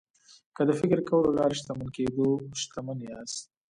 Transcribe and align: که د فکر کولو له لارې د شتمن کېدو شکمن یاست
که 0.55 0.61
د 0.67 0.71
فکر 0.79 0.97
کولو 1.09 1.29
له 1.29 1.33
لارې 1.37 1.55
د 1.57 1.57
شتمن 1.59 1.87
کېدو 1.95 2.27
شکمن 2.61 2.97
یاست 3.09 3.41